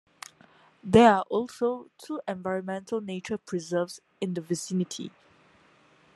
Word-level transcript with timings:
There 0.83 1.13
are 1.13 1.25
also 1.29 1.91
two 1.99 2.21
environmental 2.27 3.01
nature 3.01 3.37
preserves 3.37 4.01
in 4.19 4.33
the 4.33 4.41
vicinity. 4.41 5.11